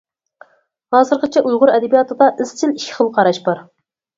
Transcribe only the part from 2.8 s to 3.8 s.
خىل قاراش بار.